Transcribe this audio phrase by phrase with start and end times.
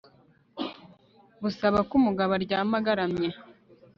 [1.41, 3.29] busaba ko umugabo aryama agaramye